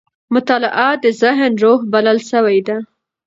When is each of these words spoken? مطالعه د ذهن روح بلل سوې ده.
مطالعه 0.33 0.89
د 1.03 1.05
ذهن 1.21 1.51
روح 1.63 1.79
بلل 1.93 2.17
سوې 2.31 2.59
ده. 2.67 2.77